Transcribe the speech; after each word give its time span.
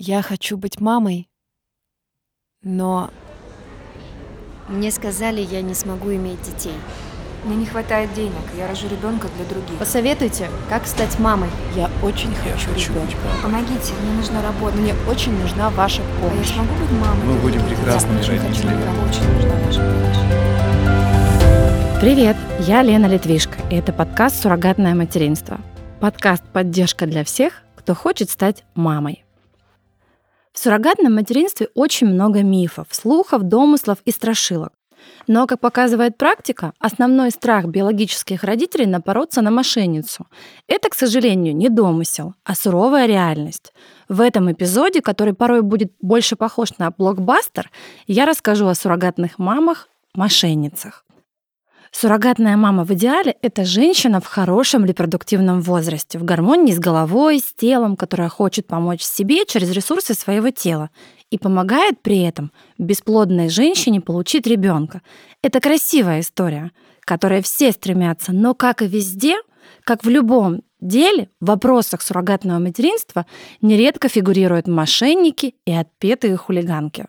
Я 0.00 0.22
хочу 0.22 0.56
быть 0.56 0.80
мамой, 0.80 1.28
но 2.62 3.10
Мне 4.68 4.92
сказали, 4.92 5.40
я 5.40 5.60
не 5.60 5.74
смогу 5.74 6.14
иметь 6.14 6.40
детей. 6.42 6.74
Мне 7.44 7.56
не 7.56 7.66
хватает 7.66 8.14
денег, 8.14 8.34
я 8.56 8.68
рожу 8.68 8.86
ребенка 8.88 9.26
для 9.36 9.44
других. 9.46 9.76
Посоветуйте, 9.76 10.50
как 10.68 10.86
стать 10.86 11.18
мамой. 11.18 11.50
я 11.74 11.90
очень 12.04 12.32
хочу 12.32 12.68
хочу 12.70 12.92
ребенка. 12.92 13.16
Помогите, 13.42 13.92
мне 14.00 14.12
нужна 14.12 14.40
работа. 14.40 14.76
Мне 14.76 14.94
очень 15.10 15.36
нужна 15.36 15.68
ваша 15.70 16.02
А 16.02 16.04
я 16.04 16.30
помощь. 16.30 16.54
смогу 16.54 16.74
быть 16.74 16.92
мамой? 16.92 17.24
Мы 17.26 17.34
будем 17.40 17.66
прекрасными 17.66 18.22
Я 18.22 18.40
родителями. 18.40 18.76
мне 18.76 19.02
очень 19.02 19.32
нужна 19.32 19.54
ваша 19.66 19.80
помощь. 19.80 20.18
Привет, 22.00 22.36
я 22.60 22.82
Лена 22.82 23.06
Литвишко, 23.06 23.58
и 23.68 23.74
это 23.74 23.92
подкаст 23.92 24.42
«Суррогатное 24.42 24.94
материнство». 24.94 25.58
Подкаст 25.98 26.44
«Поддержка 26.52 27.06
для 27.06 27.24
всех, 27.24 27.64
кто 27.74 27.96
хочет 27.96 28.30
стать 28.30 28.64
мамой». 28.76 29.24
В 30.52 30.58
суррогатном 30.58 31.14
материнстве 31.14 31.68
очень 31.74 32.08
много 32.08 32.42
мифов, 32.42 32.86
слухов, 32.90 33.42
домыслов 33.42 33.98
и 34.04 34.10
страшилок. 34.10 34.72
Но, 35.26 35.46
как 35.46 35.60
показывает 35.60 36.16
практика, 36.16 36.72
основной 36.78 37.30
страх 37.30 37.66
биологических 37.66 38.42
родителей 38.44 38.86
напороться 38.86 39.42
на 39.42 39.50
мошенницу. 39.50 40.26
Это, 40.66 40.88
к 40.88 40.94
сожалению, 40.94 41.54
не 41.54 41.68
домысел, 41.68 42.34
а 42.44 42.54
суровая 42.54 43.06
реальность. 43.06 43.72
В 44.08 44.20
этом 44.20 44.50
эпизоде, 44.50 45.02
который 45.02 45.34
порой 45.34 45.62
будет 45.62 45.92
больше 46.00 46.34
похож 46.34 46.70
на 46.78 46.90
блокбастер, 46.90 47.70
я 48.06 48.24
расскажу 48.26 48.66
о 48.66 48.74
суррогатных 48.74 49.38
мамах-мошенницах. 49.38 51.04
Суррогатная 51.90 52.56
мама 52.56 52.84
в 52.84 52.92
идеале— 52.92 53.36
это 53.42 53.64
женщина 53.64 54.20
в 54.20 54.26
хорошем 54.26 54.84
репродуктивном 54.84 55.62
возрасте, 55.62 56.18
в 56.18 56.24
гармонии 56.24 56.72
с 56.72 56.78
головой, 56.78 57.40
с 57.40 57.52
телом, 57.54 57.96
которая 57.96 58.28
хочет 58.28 58.66
помочь 58.66 59.02
себе 59.02 59.46
через 59.46 59.70
ресурсы 59.70 60.14
своего 60.14 60.50
тела 60.50 60.90
и 61.30 61.38
помогает 61.38 62.00
при 62.02 62.22
этом 62.22 62.52
бесплодной 62.78 63.48
женщине 63.48 64.00
получить 64.00 64.46
ребенка. 64.46 65.02
Это 65.42 65.60
красивая 65.60 66.20
история, 66.20 66.72
которой 67.00 67.42
все 67.42 67.72
стремятся, 67.72 68.32
но 68.32 68.54
как 68.54 68.82
и 68.82 68.86
везде, 68.86 69.36
как 69.84 70.04
в 70.04 70.08
любом 70.08 70.62
деле, 70.80 71.30
в 71.40 71.46
вопросах 71.46 72.02
суррогатного 72.02 72.58
материнства 72.58 73.26
нередко 73.60 74.08
фигурируют 74.08 74.68
мошенники 74.68 75.54
и 75.64 75.72
отпетые 75.72 76.36
хулиганки. 76.36 77.06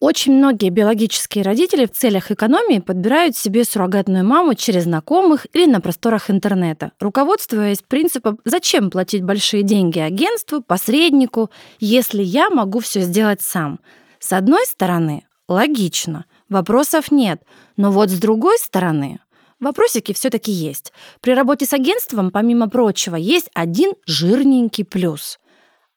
Очень 0.00 0.34
многие 0.34 0.70
биологические 0.70 1.42
родители 1.42 1.84
в 1.84 1.90
целях 1.90 2.30
экономии 2.30 2.78
подбирают 2.78 3.36
себе 3.36 3.64
суррогатную 3.64 4.24
маму 4.24 4.54
через 4.54 4.84
знакомых 4.84 5.48
или 5.52 5.66
на 5.66 5.80
просторах 5.80 6.30
интернета, 6.30 6.92
руководствуясь 7.00 7.82
принципом 7.82 8.38
«зачем 8.44 8.90
платить 8.90 9.24
большие 9.24 9.64
деньги 9.64 9.98
агентству, 9.98 10.62
посреднику, 10.62 11.50
если 11.80 12.22
я 12.22 12.48
могу 12.48 12.78
все 12.78 13.00
сделать 13.00 13.42
сам?». 13.42 13.80
С 14.20 14.32
одной 14.32 14.66
стороны, 14.66 15.24
логично, 15.48 16.26
вопросов 16.48 17.10
нет, 17.10 17.42
но 17.76 17.90
вот 17.90 18.10
с 18.10 18.20
другой 18.20 18.58
стороны, 18.58 19.18
вопросики 19.58 20.12
все-таки 20.12 20.52
есть. 20.52 20.92
При 21.20 21.32
работе 21.32 21.66
с 21.66 21.72
агентством, 21.72 22.30
помимо 22.30 22.68
прочего, 22.68 23.16
есть 23.16 23.50
один 23.52 23.94
жирненький 24.06 24.84
плюс. 24.84 25.40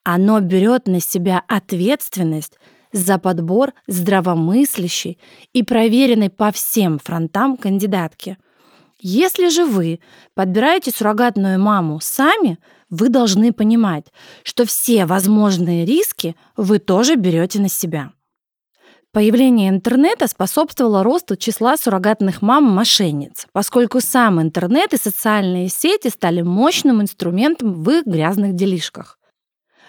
Оно 0.04 0.40
берет 0.40 0.88
на 0.88 1.00
себя 1.00 1.44
ответственность 1.46 2.58
за 2.92 3.18
подбор 3.18 3.72
здравомыслящей 3.86 5.18
и 5.52 5.62
проверенной 5.62 6.30
по 6.30 6.52
всем 6.52 6.98
фронтам 6.98 7.56
кандидатки. 7.56 8.38
Если 9.00 9.48
же 9.48 9.64
вы 9.64 10.00
подбираете 10.34 10.90
суррогатную 10.90 11.60
маму 11.60 11.98
сами, 12.00 12.58
вы 12.88 13.08
должны 13.08 13.52
понимать, 13.52 14.06
что 14.44 14.64
все 14.64 15.06
возможные 15.06 15.84
риски 15.84 16.36
вы 16.56 16.78
тоже 16.78 17.16
берете 17.16 17.60
на 17.60 17.68
себя. 17.68 18.12
Появление 19.12 19.68
интернета 19.68 20.26
способствовало 20.26 21.02
росту 21.02 21.36
числа 21.36 21.76
суррогатных 21.76 22.40
мам-мошенниц, 22.40 23.46
поскольку 23.52 24.00
сам 24.00 24.40
интернет 24.40 24.94
и 24.94 24.96
социальные 24.96 25.68
сети 25.68 26.08
стали 26.08 26.40
мощным 26.40 27.02
инструментом 27.02 27.74
в 27.74 27.90
их 27.90 28.06
грязных 28.06 28.54
делишках. 28.54 29.18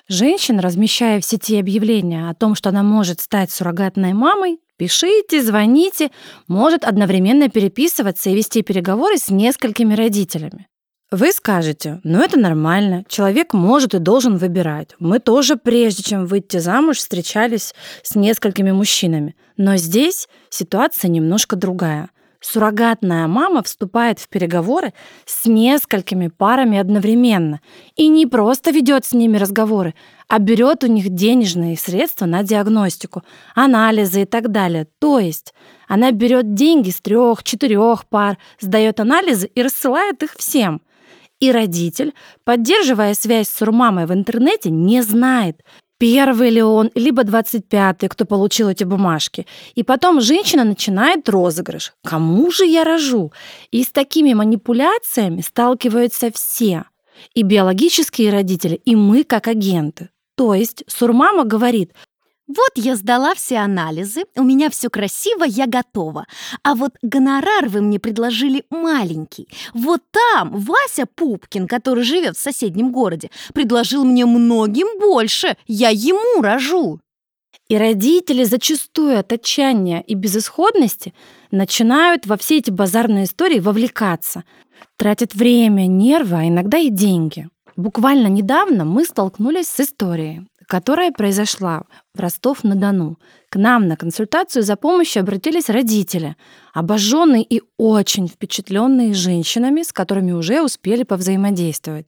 Женщина, 0.09 0.62
размещая 0.62 1.22
в 1.22 1.25
сети 1.25 1.58
объявления 1.58 2.30
о 2.30 2.34
том, 2.34 2.56
что 2.56 2.69
она 2.69 2.84
может 2.84 3.22
стать 3.22 3.52
суррогатной 3.52 4.14
мамой, 4.14 4.59
пишите, 4.78 5.41
звоните, 5.41 6.12
может 6.47 6.84
одновременно 6.84 7.50
переписываться 7.50 8.30
и 8.30 8.36
вести 8.36 8.63
переговоры 8.63 9.18
с 9.18 9.30
несколькими 9.30 9.94
родителями. 9.94 10.68
Вы 11.09 11.31
скажете, 11.31 12.02
ну 12.03 12.22
это 12.22 12.40
нормально, 12.40 13.06
человек 13.08 13.53
может 13.53 13.94
и 13.94 14.00
должен 14.00 14.38
выбирать. 14.38 14.96
Мы 15.00 15.19
тоже, 15.19 15.58
прежде 15.58 16.03
чем 16.03 16.25
выйти 16.25 16.58
замуж, 16.58 16.97
встречались 16.97 17.74
с 18.02 18.16
несколькими 18.16 18.72
мужчинами. 18.72 19.36
Но 19.56 19.78
здесь 19.78 20.28
ситуация 20.50 21.09
немножко 21.09 21.56
другая. 21.56 22.09
Суррогатная 22.44 23.26
мама 23.28 23.64
вступает 23.64 24.20
в 24.20 24.28
переговоры 24.28 24.94
с 25.26 25.46
несколькими 25.46 26.28
парами 26.28 26.78
одновременно 26.78 27.62
и 27.96 28.09
не 28.09 28.28
просто 28.28 28.72
ведет 28.72 29.06
с 29.06 29.14
ними 29.14 29.38
разговоры, 29.38 29.96
а 30.28 30.40
берет 30.40 30.84
у 30.84 30.88
них 30.88 31.08
денежные 31.08 31.78
средства 31.78 32.26
на 32.26 32.44
диагностику, 32.44 33.24
анализы 33.56 34.24
и 34.24 34.26
так 34.26 34.52
далее. 34.52 34.88
То 35.00 35.20
есть 35.20 35.54
она 35.88 36.12
берет 36.12 36.54
деньги 36.54 36.90
с 36.90 37.00
трех-четырех 37.00 38.06
пар, 38.08 38.38
сдает 38.60 39.00
анализы 39.00 39.48
и 39.48 39.64
рассылает 39.64 40.22
их 40.22 40.34
всем. 40.34 40.81
И 41.40 41.50
родитель, 41.50 42.14
поддерживая 42.44 43.14
связь 43.14 43.48
с 43.48 43.58
сурмамой 43.58 44.06
в 44.06 44.14
интернете, 44.14 44.70
не 44.70 45.02
знает, 45.02 45.62
первый 46.03 46.50
ли 46.50 46.62
он, 46.62 46.91
либо 46.96 47.24
25-й, 47.24 48.09
кто 48.09 48.25
получил 48.25 48.68
эти 48.68 48.84
бумажки. 48.84 49.46
И 49.75 49.84
потом 49.84 50.19
женщина 50.19 50.66
начинает 50.66 51.30
розыгрыш. 51.30 51.94
Кому 52.03 52.52
же 52.52 52.66
я 52.66 52.84
рожу? 52.84 53.31
И 53.72 53.84
с 53.84 53.88
такими 53.88 54.34
манипуляциями 54.34 55.40
сталкиваются 55.42 56.30
все. 56.34 56.84
И 57.36 57.44
биологические 57.44 58.31
родители, 58.31 58.81
и 58.84 58.97
мы 58.97 59.24
как 59.24 59.47
агенты. 59.47 60.09
То 60.36 60.53
есть 60.53 60.84
сурмама 60.88 61.46
говорит, 61.46 61.94
Вот 62.48 62.72
я 62.76 62.98
сдала 62.98 63.34
все 63.36 63.58
анализы, 63.58 64.24
у 64.36 64.44
меня 64.44 64.70
все 64.70 64.90
красиво, 64.90 65.46
я 65.46 65.66
готова. 65.66 66.26
А 66.62 66.76
вот 66.76 66.92
гонорар 67.02 67.70
вы 67.70 67.81
мне 67.81 68.00
предложили 68.00 68.66
маленький. 68.70 69.48
Вот 69.74 70.02
там 70.12 70.52
Вася 70.52 71.06
Пупкин, 71.16 71.68
который 71.68 72.04
живет 72.04 72.36
в 72.36 72.42
соседнем 72.42 72.92
городе, 72.92 73.30
предложил 73.54 74.04
мне 74.04 74.26
многим 74.26 75.00
больше. 75.00 75.56
Я 75.68 75.90
ему 75.90 76.42
рожу. 76.42 77.00
И 77.70 77.78
родители 77.78 78.44
зачастую 78.44 79.18
от 79.18 79.31
отчаяния 79.31 80.02
и 80.02 80.14
безысходности 80.14 81.14
начинают 81.50 82.28
во 82.28 82.36
все 82.36 82.58
эти 82.58 82.72
базарные 82.72 83.24
истории 83.24 83.60
вовлекаться. 83.60 84.44
Тратят 84.98 85.34
время, 85.34 85.88
нервы, 85.88 86.38
а 86.38 86.48
иногда 86.48 86.78
и 86.78 86.90
деньги. 86.90 87.48
Буквально 87.75 88.28
недавно 88.28 88.86
мы 88.86 89.06
столкнулись 89.06 89.68
с 89.68 89.80
историей, 89.80 90.46
которая 90.74 91.12
произошла 91.12 91.84
в 92.16 92.20
Ростов-на-Дону. 92.20 93.20
К 93.50 93.58
нам 93.58 93.88
на 93.88 93.96
консультацию 93.96 94.64
за 94.64 94.76
помощью 94.76 95.22
обратились 95.22 95.70
родители, 95.70 96.36
обожженные 96.74 97.44
и 97.44 97.62
очень 97.78 98.28
впечатленные 98.28 99.14
женщинами, 99.14 99.84
с 99.84 99.94
которыми 99.94 100.32
уже 100.32 100.64
успели 100.64 101.04
повзаимодействовать. 101.04 102.08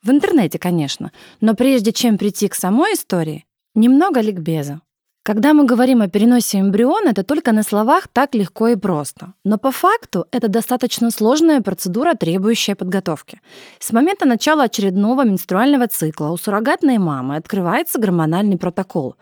В 0.00 0.10
интернете, 0.12 0.60
конечно, 0.60 1.10
но 1.40 1.54
прежде 1.54 1.92
чем 1.92 2.16
прийти 2.16 2.46
к 2.46 2.54
самой 2.54 2.94
истории, 2.94 3.46
немного 3.74 4.20
ликбеза. 4.20 4.80
Когда 5.26 5.54
мы 5.54 5.64
говорим 5.64 6.02
о 6.02 6.08
переносе 6.08 6.60
эмбриона, 6.60 7.08
это 7.08 7.22
только 7.22 7.52
на 7.52 7.62
словах 7.62 8.08
так 8.08 8.34
легко 8.34 8.68
и 8.68 8.76
просто. 8.76 9.32
Но 9.42 9.56
по 9.56 9.70
факту 9.70 10.26
это 10.32 10.48
достаточно 10.48 11.10
сложная 11.10 11.62
процедура, 11.62 12.12
требующая 12.12 12.74
подготовки. 12.74 13.40
С 13.78 13.90
момента 13.92 14.26
начала 14.26 14.64
очередного 14.64 15.24
менструального 15.24 15.86
цикла 15.86 16.28
у 16.28 16.36
суррогатной 16.36 16.98
мамы 16.98 17.36
открывается 17.36 17.98
гормональный 17.98 18.58
протокол. 18.58 19.16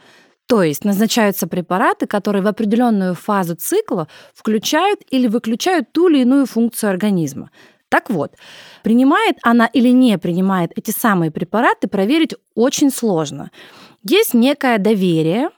То 0.48 0.64
есть 0.64 0.84
назначаются 0.84 1.46
препараты, 1.46 2.08
которые 2.08 2.42
в 2.42 2.48
определенную 2.48 3.14
фазу 3.14 3.54
цикла 3.54 4.08
включают 4.34 4.98
или 5.08 5.28
выключают 5.28 5.92
ту 5.92 6.08
или 6.08 6.22
иную 6.22 6.46
функцию 6.46 6.90
организма. 6.90 7.52
Так 7.88 8.10
вот, 8.10 8.32
принимает 8.82 9.36
она 9.44 9.66
или 9.66 9.90
не 9.90 10.18
принимает 10.18 10.72
эти 10.74 10.90
самые 10.90 11.30
препараты, 11.30 11.86
проверить 11.86 12.34
очень 12.56 12.90
сложно. 12.90 13.52
Есть 14.02 14.34
некое 14.34 14.78
доверие, 14.78 15.50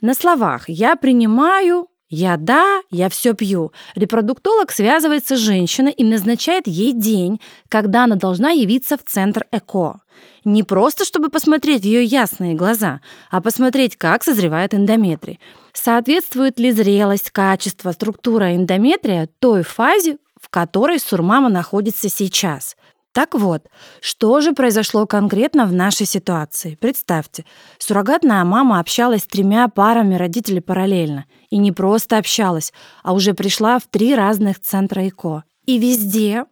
на 0.00 0.14
словах 0.14 0.68
«я 0.68 0.96
принимаю», 0.96 1.88
«я 2.08 2.36
да», 2.36 2.80
«я 2.90 3.08
все 3.08 3.34
пью». 3.34 3.72
Репродуктолог 3.94 4.72
связывается 4.72 5.36
с 5.36 5.40
женщиной 5.40 5.92
и 5.92 6.04
назначает 6.04 6.66
ей 6.66 6.92
день, 6.92 7.40
когда 7.68 8.04
она 8.04 8.16
должна 8.16 8.50
явиться 8.50 8.96
в 8.96 9.04
центр 9.04 9.46
ЭКО. 9.52 10.00
Не 10.44 10.62
просто, 10.62 11.04
чтобы 11.04 11.28
посмотреть 11.28 11.82
в 11.82 11.84
ее 11.84 12.04
ясные 12.04 12.54
глаза, 12.54 13.00
а 13.30 13.40
посмотреть, 13.40 13.96
как 13.96 14.24
созревает 14.24 14.74
эндометрий. 14.74 15.38
Соответствует 15.72 16.58
ли 16.58 16.72
зрелость, 16.72 17.30
качество, 17.30 17.92
структура 17.92 18.56
эндометрия 18.56 19.28
той 19.38 19.62
фазе, 19.62 20.18
в 20.40 20.48
которой 20.48 20.98
сурмама 20.98 21.48
находится 21.48 22.08
сейчас. 22.08 22.76
Так 23.12 23.34
вот, 23.34 23.66
что 24.00 24.40
же 24.40 24.52
произошло 24.52 25.04
конкретно 25.04 25.66
в 25.66 25.72
нашей 25.72 26.06
ситуации? 26.06 26.76
Представьте, 26.76 27.44
суррогатная 27.78 28.44
мама 28.44 28.78
общалась 28.78 29.22
с 29.22 29.26
тремя 29.26 29.66
парами 29.66 30.14
родителей 30.14 30.60
параллельно. 30.60 31.24
И 31.50 31.58
не 31.58 31.72
просто 31.72 32.18
общалась, 32.18 32.72
а 33.02 33.12
уже 33.12 33.34
пришла 33.34 33.80
в 33.80 33.86
три 33.88 34.14
разных 34.14 34.60
центра 34.60 35.06
ИКО. 35.08 35.42
И 35.66 35.78
везде 35.78 36.44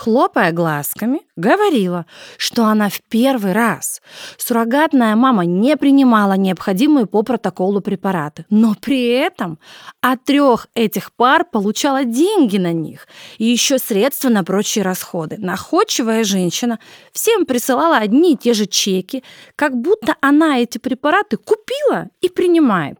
хлопая 0.00 0.50
глазками, 0.52 1.20
говорила, 1.36 2.06
что 2.38 2.64
она 2.64 2.88
в 2.88 3.02
первый 3.10 3.52
раз. 3.52 4.00
Суррогатная 4.38 5.14
мама 5.14 5.44
не 5.44 5.76
принимала 5.76 6.34
необходимые 6.38 7.04
по 7.04 7.22
протоколу 7.22 7.82
препараты, 7.82 8.46
но 8.48 8.74
при 8.80 9.08
этом 9.08 9.58
от 10.00 10.24
трех 10.24 10.68
этих 10.74 11.12
пар 11.12 11.44
получала 11.44 12.04
деньги 12.04 12.56
на 12.56 12.72
них 12.72 13.06
и 13.36 13.44
еще 13.44 13.78
средства 13.78 14.30
на 14.30 14.42
прочие 14.42 14.84
расходы. 14.84 15.36
Находчивая 15.38 16.24
женщина 16.24 16.78
всем 17.12 17.44
присылала 17.44 17.98
одни 17.98 18.32
и 18.32 18.38
те 18.38 18.54
же 18.54 18.64
чеки, 18.64 19.22
как 19.54 19.76
будто 19.76 20.16
она 20.22 20.60
эти 20.60 20.78
препараты 20.78 21.36
купила 21.36 22.08
и 22.22 22.30
принимает. 22.30 22.98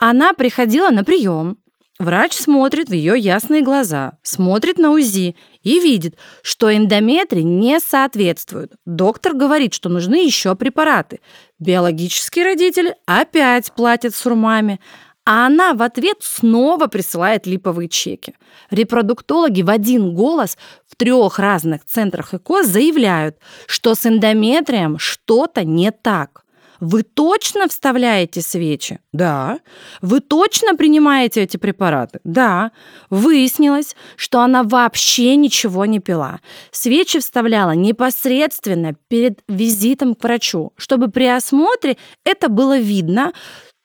Она 0.00 0.32
приходила 0.32 0.90
на 0.90 1.04
прием, 1.04 1.58
Врач 2.02 2.32
смотрит 2.32 2.88
в 2.88 2.92
ее 2.92 3.16
ясные 3.16 3.62
глаза, 3.62 4.14
смотрит 4.24 4.76
на 4.76 4.90
УЗИ 4.90 5.36
и 5.62 5.78
видит, 5.78 6.16
что 6.42 6.76
эндометрий 6.76 7.44
не 7.44 7.78
соответствует. 7.78 8.72
Доктор 8.84 9.34
говорит, 9.34 9.72
что 9.72 9.88
нужны 9.88 10.16
еще 10.26 10.56
препараты. 10.56 11.20
Биологические 11.60 12.44
родители 12.44 12.96
опять 13.06 13.70
платят 13.70 14.16
сурмами, 14.16 14.80
а 15.24 15.46
она 15.46 15.74
в 15.74 15.82
ответ 15.82 16.16
снова 16.22 16.88
присылает 16.88 17.46
липовые 17.46 17.88
чеки. 17.88 18.34
Репродуктологи 18.72 19.62
в 19.62 19.70
один 19.70 20.12
голос 20.12 20.58
в 20.88 20.96
трех 20.96 21.38
разных 21.38 21.84
центрах 21.84 22.34
ЭКО 22.34 22.64
заявляют, 22.64 23.36
что 23.68 23.94
с 23.94 24.04
эндометрием 24.06 24.98
что-то 24.98 25.62
не 25.62 25.92
так. 25.92 26.41
Вы 26.82 27.04
точно 27.04 27.68
вставляете 27.68 28.42
свечи? 28.42 28.98
Да. 29.12 29.60
Вы 30.00 30.18
точно 30.18 30.74
принимаете 30.74 31.42
эти 31.42 31.56
препараты? 31.56 32.18
Да. 32.24 32.72
Выяснилось, 33.08 33.94
что 34.16 34.40
она 34.40 34.64
вообще 34.64 35.36
ничего 35.36 35.86
не 35.86 36.00
пила. 36.00 36.40
Свечи 36.72 37.20
вставляла 37.20 37.70
непосредственно 37.70 38.94
перед 39.06 39.44
визитом 39.46 40.16
к 40.16 40.24
врачу, 40.24 40.72
чтобы 40.76 41.06
при 41.06 41.26
осмотре 41.26 41.98
это 42.24 42.48
было 42.48 42.76
видно, 42.76 43.32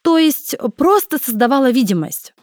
то 0.02 0.18
есть 0.18 0.56
просто 0.76 1.20
создавала 1.24 1.70
видимость. 1.70 2.34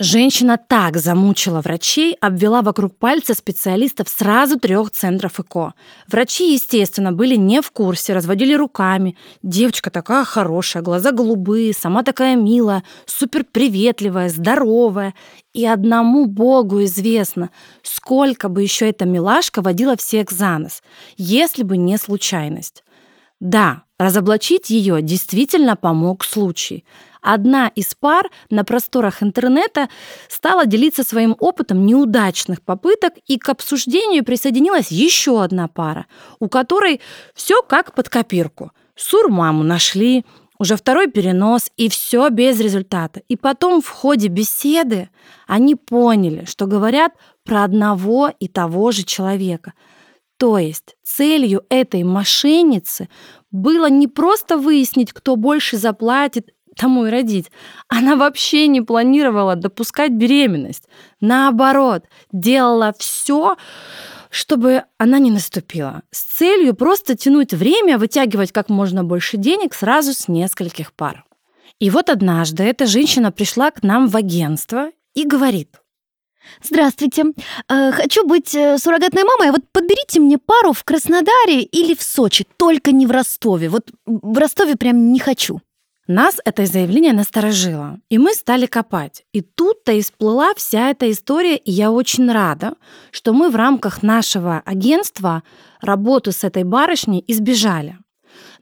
Женщина 0.00 0.56
так 0.64 0.96
замучила 0.96 1.60
врачей, 1.60 2.16
обвела 2.20 2.62
вокруг 2.62 2.96
пальца 2.96 3.34
специалистов 3.34 4.08
сразу 4.08 4.56
трех 4.56 4.92
центров 4.92 5.40
ЭКО. 5.40 5.74
Врачи, 6.06 6.52
естественно, 6.52 7.10
были 7.10 7.34
не 7.34 7.60
в 7.60 7.72
курсе, 7.72 8.12
разводили 8.12 8.54
руками. 8.54 9.16
Девочка 9.42 9.90
такая 9.90 10.24
хорошая, 10.24 10.84
глаза 10.84 11.10
голубые, 11.10 11.74
сама 11.74 12.04
такая 12.04 12.36
милая, 12.36 12.84
супер 13.06 13.42
приветливая, 13.42 14.28
здоровая. 14.28 15.14
И 15.52 15.66
одному 15.66 16.26
Богу 16.26 16.84
известно, 16.84 17.50
сколько 17.82 18.48
бы 18.48 18.62
еще 18.62 18.88
эта 18.88 19.04
милашка 19.04 19.62
водила 19.62 19.96
всех 19.96 20.30
за 20.30 20.58
нос, 20.58 20.80
если 21.16 21.64
бы 21.64 21.76
не 21.76 21.98
случайность. 21.98 22.84
Да, 23.40 23.82
разоблачить 23.98 24.70
ее 24.70 25.02
действительно 25.02 25.74
помог 25.74 26.22
случай– 26.24 26.84
Одна 27.20 27.68
из 27.68 27.94
пар 27.94 28.30
на 28.50 28.64
просторах 28.64 29.22
интернета 29.22 29.88
стала 30.28 30.66
делиться 30.66 31.04
своим 31.04 31.36
опытом 31.38 31.84
неудачных 31.84 32.62
попыток, 32.62 33.14
и 33.26 33.38
к 33.38 33.48
обсуждению 33.48 34.24
присоединилась 34.24 34.90
еще 34.90 35.42
одна 35.42 35.68
пара, 35.68 36.06
у 36.38 36.48
которой 36.48 37.00
все 37.34 37.62
как 37.62 37.94
под 37.94 38.08
копирку. 38.08 38.72
Сурмаму 38.96 39.62
нашли, 39.62 40.24
уже 40.58 40.76
второй 40.76 41.08
перенос, 41.08 41.70
и 41.76 41.88
все 41.88 42.28
без 42.30 42.58
результата. 42.60 43.22
И 43.28 43.36
потом 43.36 43.80
в 43.80 43.88
ходе 43.88 44.28
беседы 44.28 45.08
они 45.46 45.76
поняли, 45.76 46.44
что 46.46 46.66
говорят 46.66 47.12
про 47.44 47.64
одного 47.64 48.32
и 48.38 48.48
того 48.48 48.90
же 48.90 49.04
человека. 49.04 49.72
То 50.36 50.58
есть 50.58 50.96
целью 51.02 51.64
этой 51.68 52.04
мошенницы 52.04 53.08
было 53.50 53.88
не 53.88 54.06
просто 54.06 54.56
выяснить, 54.56 55.12
кто 55.12 55.36
больше 55.36 55.76
заплатит 55.76 56.50
тому 56.78 57.06
и 57.06 57.10
родить. 57.10 57.50
Она 57.88 58.16
вообще 58.16 58.66
не 58.66 58.80
планировала 58.80 59.56
допускать 59.56 60.12
беременность. 60.12 60.84
Наоборот, 61.20 62.04
делала 62.32 62.94
все, 62.98 63.56
чтобы 64.30 64.84
она 64.98 65.18
не 65.18 65.30
наступила, 65.30 66.02
с 66.10 66.22
целью 66.38 66.74
просто 66.74 67.16
тянуть 67.16 67.52
время, 67.52 67.98
вытягивать 67.98 68.52
как 68.52 68.68
можно 68.68 69.04
больше 69.04 69.36
денег 69.36 69.74
сразу 69.74 70.12
с 70.12 70.28
нескольких 70.28 70.92
пар. 70.92 71.24
И 71.78 71.90
вот 71.90 72.10
однажды 72.10 72.64
эта 72.64 72.86
женщина 72.86 73.30
пришла 73.30 73.70
к 73.70 73.82
нам 73.82 74.08
в 74.08 74.16
агентство 74.16 74.90
и 75.14 75.24
говорит, 75.24 75.76
Здравствуйте. 76.62 77.24
Э, 77.68 77.92
хочу 77.92 78.26
быть 78.26 78.54
э, 78.54 78.78
суррогатной 78.78 79.24
мамой. 79.24 79.48
А 79.48 79.52
вот 79.52 79.62
подберите 79.70 80.18
мне 80.18 80.38
пару 80.38 80.72
в 80.72 80.82
Краснодаре 80.84 81.62
или 81.62 81.94
в 81.94 82.02
Сочи, 82.02 82.46
только 82.56 82.92
не 82.92 83.06
в 83.06 83.10
Ростове. 83.10 83.68
Вот 83.68 83.90
в 84.06 84.38
Ростове 84.38 84.76
прям 84.76 85.12
не 85.12 85.18
хочу. 85.18 85.60
Нас 86.08 86.38
это 86.46 86.64
заявление 86.64 87.12
насторожило, 87.12 87.98
и 88.08 88.16
мы 88.16 88.32
стали 88.32 88.64
копать. 88.64 89.24
И 89.34 89.42
тут-то 89.42 89.92
и 89.92 90.00
всплыла 90.00 90.54
вся 90.56 90.88
эта 90.88 91.10
история, 91.10 91.58
и 91.58 91.70
я 91.70 91.92
очень 91.92 92.32
рада, 92.32 92.76
что 93.10 93.34
мы 93.34 93.50
в 93.50 93.56
рамках 93.56 94.02
нашего 94.02 94.62
агентства 94.64 95.42
работу 95.82 96.32
с 96.32 96.44
этой 96.44 96.64
барышней 96.64 97.22
избежали. 97.26 97.98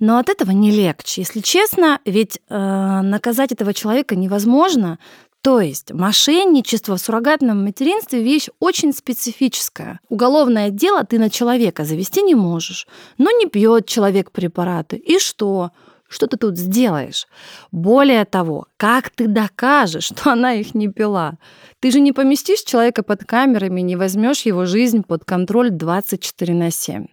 Но 0.01 0.19
от 0.19 0.29
этого 0.29 0.51
не 0.51 0.73
легче, 0.73 1.21
если 1.21 1.39
честно, 1.39 2.01
ведь 2.05 2.41
э, 2.49 3.01
наказать 3.03 3.53
этого 3.53 3.73
человека 3.73 4.17
невозможно. 4.17 4.99
То 5.41 5.61
есть 5.61 5.93
мошенничество 5.93 6.97
в 6.97 7.01
суррогатном 7.01 7.63
материнстве 7.63 8.25
вещь 8.25 8.49
очень 8.59 8.93
специфическая. 8.93 10.01
Уголовное 10.09 10.71
дело 10.71 11.05
ты 11.05 11.21
на 11.21 11.31
человека 11.31 11.85
завести 11.85 12.23
не 12.23 12.35
можешь. 12.35 12.89
Но 13.19 13.31
не 13.31 13.47
пьет 13.47 13.87
человек 13.87 14.33
препараты. 14.33 14.97
И 14.97 15.21
что? 15.21 15.71
Что 16.09 16.27
ты 16.27 16.37
тут 16.37 16.57
сделаешь? 16.57 17.27
Более 17.73 18.25
того, 18.25 18.67
как 18.77 19.11
ты 19.11 19.27
докажешь, 19.27 20.05
что 20.17 20.33
она 20.33 20.55
их 20.55 20.75
не 20.75 20.89
пила? 20.89 21.39
Ты 21.81 21.91
же 21.91 22.01
не 22.01 22.13
поместишь 22.13 22.61
человека 22.61 23.03
под 23.03 23.25
камерами, 23.25 23.81
не 23.81 23.97
возьмешь 23.97 24.43
его 24.43 24.67
жизнь 24.67 25.03
под 25.03 25.25
контроль 25.25 25.71
24 25.71 26.55
на 26.55 26.71
7. 26.71 27.07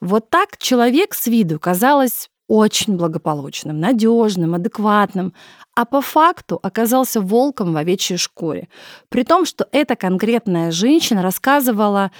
Вот 0.00 0.30
так 0.30 0.58
человек 0.58 1.14
с 1.14 1.26
виду 1.26 1.60
казалось 1.60 2.28
очень 2.48 2.96
благополучным, 2.96 3.80
надежным, 3.80 4.54
адекватным, 4.54 5.32
а 5.74 5.84
по 5.84 6.00
факту 6.00 6.58
оказался 6.62 7.20
волком 7.20 7.72
в 7.72 7.76
овечьей 7.76 8.18
шкуре. 8.18 8.68
При 9.08 9.24
том, 9.24 9.46
что 9.46 9.66
эта 9.72 9.96
конкретная 9.96 10.70
женщина 10.70 11.22
рассказывала 11.22 12.10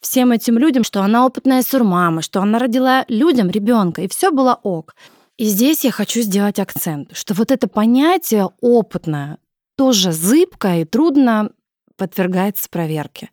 всем 0.00 0.30
этим 0.32 0.58
людям, 0.58 0.84
что 0.84 1.02
она 1.02 1.26
опытная 1.26 1.62
сурмама, 1.62 2.22
что 2.22 2.40
она 2.40 2.58
родила 2.58 3.04
людям 3.08 3.50
ребенка, 3.50 4.02
и 4.02 4.08
все 4.08 4.30
было 4.30 4.60
ок. 4.62 4.94
И 5.40 5.46
здесь 5.46 5.84
я 5.84 5.90
хочу 5.90 6.20
сделать 6.20 6.58
акцент, 6.58 7.16
что 7.16 7.32
вот 7.32 7.50
это 7.50 7.66
понятие 7.66 8.50
опытное 8.60 9.38
тоже 9.74 10.12
зыбкое 10.12 10.82
и 10.82 10.84
трудно 10.84 11.52
подвергается 11.96 12.68
проверке. 12.68 13.30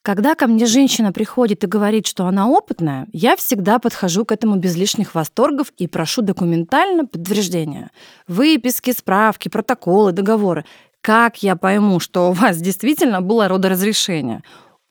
Когда 0.00 0.34
ко 0.34 0.46
мне 0.46 0.64
женщина 0.64 1.12
приходит 1.12 1.62
и 1.62 1.66
говорит, 1.66 2.06
что 2.06 2.24
она 2.24 2.48
опытная, 2.48 3.08
я 3.12 3.36
всегда 3.36 3.78
подхожу 3.78 4.24
к 4.24 4.32
этому 4.32 4.56
без 4.56 4.74
лишних 4.74 5.14
восторгов 5.14 5.70
и 5.76 5.86
прошу 5.86 6.22
документально 6.22 7.04
подтверждения. 7.04 7.90
Выписки, 8.26 8.92
справки, 8.92 9.50
протоколы, 9.50 10.12
договоры. 10.12 10.64
Как 11.02 11.42
я 11.42 11.56
пойму, 11.56 12.00
что 12.00 12.30
у 12.30 12.32
вас 12.32 12.56
действительно 12.56 13.20
было 13.20 13.48
родоразрешение? 13.48 14.42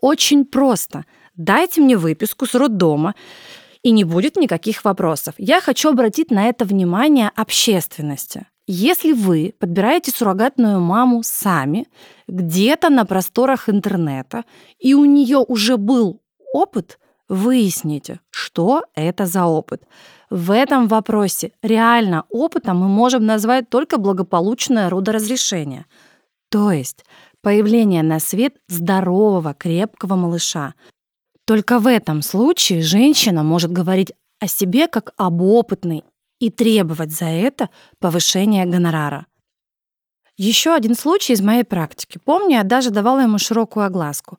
Очень 0.01 0.45
просто. 0.45 1.05
Дайте 1.35 1.81
мне 1.81 1.97
выписку 1.97 2.45
с 2.45 2.53
роддома, 2.53 3.15
и 3.83 3.91
не 3.91 4.03
будет 4.03 4.35
никаких 4.35 4.83
вопросов. 4.83 5.35
Я 5.37 5.61
хочу 5.61 5.89
обратить 5.89 6.31
на 6.31 6.47
это 6.47 6.65
внимание 6.65 7.31
общественности. 7.35 8.47
Если 8.67 9.13
вы 9.13 9.55
подбираете 9.57 10.11
суррогатную 10.11 10.79
маму 10.79 11.23
сами, 11.23 11.87
где-то 12.27 12.89
на 12.89 13.05
просторах 13.05 13.67
интернета, 13.67 14.43
и 14.77 14.93
у 14.93 15.05
нее 15.05 15.37
уже 15.39 15.77
был 15.77 16.21
опыт, 16.53 16.99
выясните, 17.27 18.19
что 18.29 18.83
это 18.93 19.25
за 19.25 19.45
опыт. 19.45 19.83
В 20.29 20.51
этом 20.51 20.87
вопросе 20.87 21.51
реально 21.63 22.25
опытом 22.29 22.77
мы 22.77 22.87
можем 22.87 23.25
назвать 23.25 23.69
только 23.69 23.97
благополучное 23.97 24.89
родоразрешение. 24.89 25.85
То 26.49 26.71
есть 26.71 27.05
появление 27.41 28.03
на 28.03 28.19
свет 28.19 28.55
здорового, 28.67 29.53
крепкого 29.53 30.15
малыша, 30.15 30.75
только 31.49 31.79
в 31.79 31.87
этом 31.87 32.21
случае 32.21 32.83
женщина 32.83 33.41
может 33.41 33.71
говорить 33.71 34.13
о 34.39 34.47
себе 34.47 34.87
как 34.87 35.13
об 35.17 35.41
опытной 35.41 36.03
и 36.39 36.51
требовать 36.51 37.11
за 37.11 37.25
это 37.25 37.69
повышения 37.97 38.67
гонорара. 38.67 39.25
Еще 40.37 40.75
один 40.75 40.93
случай 40.93 41.33
из 41.33 41.41
моей 41.41 41.63
практики. 41.63 42.19
Помню, 42.23 42.57
я 42.57 42.63
даже 42.63 42.91
давала 42.91 43.21
ему 43.21 43.39
широкую 43.39 43.87
огласку. 43.87 44.37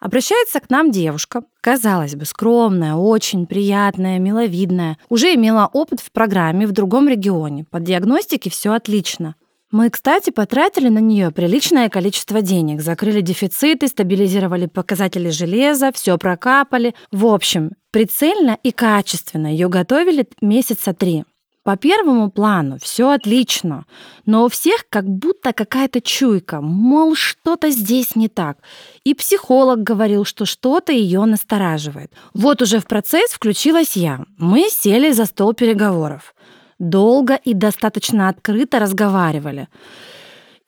Обращается 0.00 0.58
к 0.58 0.68
нам 0.68 0.90
девушка, 0.90 1.44
казалось 1.60 2.16
бы, 2.16 2.24
скромная, 2.24 2.96
очень 2.96 3.46
приятная, 3.46 4.18
миловидная, 4.18 4.98
уже 5.08 5.36
имела 5.36 5.70
опыт 5.72 6.00
в 6.00 6.10
программе 6.10 6.66
в 6.66 6.72
другом 6.72 7.08
регионе. 7.08 7.66
По 7.70 7.78
диагностике 7.78 8.50
все 8.50 8.72
отлично. 8.72 9.36
Мы, 9.70 9.90
кстати, 9.90 10.30
потратили 10.30 10.88
на 10.88 10.98
нее 10.98 11.30
приличное 11.30 11.90
количество 11.90 12.40
денег, 12.40 12.80
закрыли 12.80 13.20
дефициты, 13.20 13.88
стабилизировали 13.88 14.64
показатели 14.64 15.28
железа, 15.28 15.92
все 15.92 16.16
прокапали. 16.16 16.94
В 17.12 17.26
общем, 17.26 17.72
прицельно 17.90 18.56
и 18.62 18.72
качественно 18.72 19.46
ее 19.48 19.68
готовили 19.68 20.26
месяца 20.40 20.94
три. 20.94 21.24
По 21.64 21.76
первому 21.76 22.30
плану 22.30 22.78
все 22.80 23.10
отлично, 23.10 23.84
но 24.24 24.46
у 24.46 24.48
всех 24.48 24.86
как 24.88 25.04
будто 25.04 25.52
какая-то 25.52 26.00
чуйка, 26.00 26.62
мол, 26.62 27.14
что-то 27.14 27.68
здесь 27.68 28.16
не 28.16 28.28
так. 28.28 28.56
И 29.04 29.12
психолог 29.12 29.82
говорил, 29.82 30.24
что 30.24 30.46
что-то 30.46 30.92
ее 30.92 31.26
настораживает. 31.26 32.10
Вот 32.32 32.62
уже 32.62 32.78
в 32.78 32.86
процесс 32.86 33.32
включилась 33.32 33.96
я. 33.96 34.24
Мы 34.38 34.70
сели 34.70 35.10
за 35.10 35.26
стол 35.26 35.52
переговоров. 35.52 36.34
Долго 36.78 37.34
и 37.34 37.54
достаточно 37.54 38.28
открыто 38.28 38.78
разговаривали. 38.78 39.68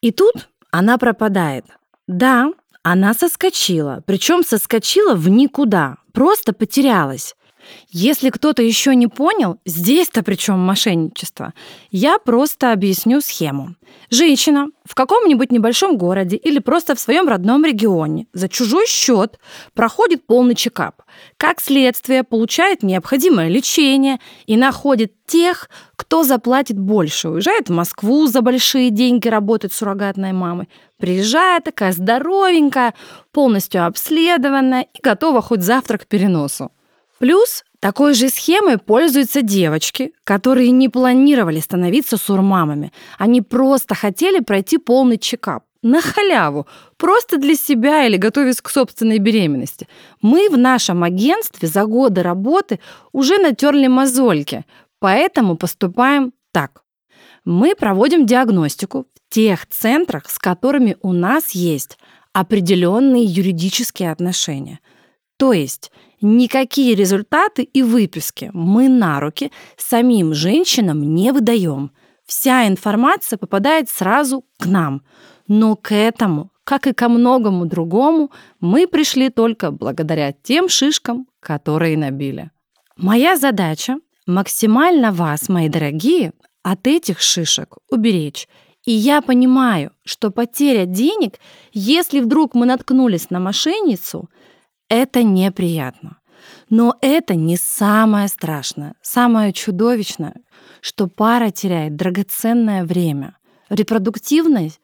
И 0.00 0.10
тут 0.10 0.48
она 0.70 0.98
пропадает. 0.98 1.66
Да, 2.06 2.52
она 2.82 3.14
соскочила, 3.14 4.02
причем 4.06 4.42
соскочила 4.42 5.14
в 5.14 5.28
никуда, 5.28 5.96
просто 6.12 6.52
потерялась. 6.52 7.36
Если 7.90 8.30
кто-то 8.30 8.62
еще 8.62 8.94
не 8.94 9.06
понял, 9.06 9.58
здесь-то 9.64 10.22
причем 10.22 10.58
мошенничество, 10.58 11.54
я 11.90 12.18
просто 12.18 12.72
объясню 12.72 13.20
схему. 13.20 13.74
Женщина 14.10 14.68
в 14.84 14.94
каком-нибудь 14.94 15.52
небольшом 15.52 15.96
городе 15.96 16.36
или 16.36 16.58
просто 16.58 16.94
в 16.94 17.00
своем 17.00 17.28
родном 17.28 17.64
регионе 17.64 18.26
за 18.32 18.48
чужой 18.48 18.86
счет 18.86 19.38
проходит 19.74 20.26
полный 20.26 20.54
чекап. 20.54 21.02
Как 21.36 21.60
следствие, 21.60 22.24
получает 22.24 22.82
необходимое 22.82 23.48
лечение 23.48 24.18
и 24.46 24.56
находит 24.56 25.12
тех, 25.26 25.70
кто 25.96 26.24
заплатит 26.24 26.78
больше. 26.78 27.28
Уезжает 27.28 27.68
в 27.68 27.72
Москву 27.72 28.26
за 28.26 28.42
большие 28.42 28.90
деньги 28.90 29.28
работать 29.28 29.72
суррогатной 29.72 30.32
мамой. 30.32 30.68
Приезжает 30.98 31.64
такая 31.64 31.92
здоровенькая, 31.92 32.94
полностью 33.32 33.86
обследованная 33.86 34.86
и 34.92 35.00
готова 35.00 35.40
хоть 35.40 35.62
завтра 35.62 35.98
к 35.98 36.06
переносу. 36.06 36.72
Плюс 37.20 37.64
такой 37.80 38.14
же 38.14 38.30
схемой 38.30 38.78
пользуются 38.78 39.42
девочки, 39.42 40.14
которые 40.24 40.70
не 40.70 40.88
планировали 40.88 41.60
становиться 41.60 42.16
сурмамами. 42.16 42.92
Они 43.18 43.42
просто 43.42 43.94
хотели 43.94 44.40
пройти 44.40 44.78
полный 44.78 45.18
чекап. 45.18 45.64
На 45.82 46.00
халяву, 46.00 46.66
просто 46.96 47.36
для 47.36 47.54
себя 47.56 48.06
или 48.06 48.16
готовясь 48.16 48.62
к 48.62 48.70
собственной 48.70 49.18
беременности. 49.18 49.86
Мы 50.22 50.48
в 50.48 50.56
нашем 50.56 51.02
агентстве 51.02 51.68
за 51.68 51.84
годы 51.84 52.22
работы 52.22 52.80
уже 53.12 53.38
натерли 53.38 53.86
мозольки, 53.86 54.64
поэтому 54.98 55.56
поступаем 55.56 56.32
так. 56.52 56.82
Мы 57.44 57.74
проводим 57.74 58.24
диагностику 58.24 59.04
в 59.04 59.34
тех 59.34 59.66
центрах, 59.66 60.28
с 60.28 60.38
которыми 60.38 60.96
у 61.02 61.12
нас 61.12 61.50
есть 61.50 61.98
определенные 62.32 63.24
юридические 63.24 64.10
отношения. 64.10 64.80
То 65.38 65.54
есть 65.54 65.90
Никакие 66.22 66.94
результаты 66.94 67.62
и 67.62 67.82
выписки 67.82 68.50
мы 68.52 68.88
на 68.88 69.20
руки 69.20 69.50
самим 69.78 70.34
женщинам 70.34 71.14
не 71.14 71.32
выдаем. 71.32 71.92
Вся 72.26 72.68
информация 72.68 73.38
попадает 73.38 73.88
сразу 73.88 74.44
к 74.58 74.66
нам. 74.66 75.02
Но 75.48 75.76
к 75.76 75.94
этому, 75.94 76.50
как 76.64 76.86
и 76.86 76.92
ко 76.92 77.08
многому 77.08 77.64
другому, 77.64 78.30
мы 78.60 78.86
пришли 78.86 79.30
только 79.30 79.70
благодаря 79.70 80.32
тем 80.32 80.68
шишкам, 80.68 81.26
которые 81.40 81.96
набили. 81.96 82.50
Моя 82.96 83.36
задача– 83.36 83.96
максимально 84.26 85.12
вас, 85.12 85.48
мои 85.48 85.70
дорогие, 85.70 86.32
от 86.62 86.86
этих 86.86 87.20
шишек 87.20 87.78
уберечь. 87.90 88.46
И 88.84 88.92
я 88.92 89.22
понимаю, 89.22 89.92
что 90.04 90.30
потеря 90.30 90.84
денег, 90.84 91.38
если 91.72 92.20
вдруг 92.20 92.54
мы 92.54 92.66
наткнулись 92.66 93.30
на 93.30 93.40
мошенницу– 93.40 94.28
это 94.90 95.22
неприятно. 95.22 96.18
Но 96.68 96.96
это 97.00 97.34
не 97.34 97.56
самое 97.56 98.28
страшное. 98.28 98.94
Самое 99.00 99.52
чудовищное, 99.52 100.34
что 100.82 101.06
пара 101.06 101.50
теряет 101.50 101.96
драгоценное 101.96 102.84
время. 102.84 103.36
Репродуктивность 103.70 104.80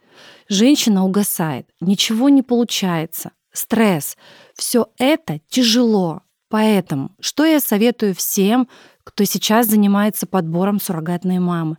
женщина 0.49 1.05
угасает, 1.05 1.69
ничего 1.81 2.29
не 2.29 2.43
получается, 2.43 3.33
стресс. 3.53 4.17
Все 4.55 4.89
это 4.99 5.41
тяжело. 5.49 6.23
Поэтому, 6.49 7.11
что 7.21 7.45
я 7.45 7.59
советую 7.61 8.15
всем, 8.15 8.69
кто 9.03 9.25
сейчас 9.25 9.67
занимается 9.67 10.27
подбором 10.27 10.81
суррогатной 10.81 11.41
мамы? 11.41 11.79